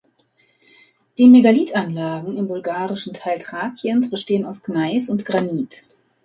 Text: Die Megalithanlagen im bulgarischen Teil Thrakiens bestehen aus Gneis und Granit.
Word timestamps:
Die 1.19 1.27
Megalithanlagen 1.27 2.35
im 2.35 2.47
bulgarischen 2.47 3.13
Teil 3.13 3.37
Thrakiens 3.37 4.09
bestehen 4.09 4.47
aus 4.47 4.63
Gneis 4.63 5.11
und 5.11 5.25
Granit. 5.25 5.83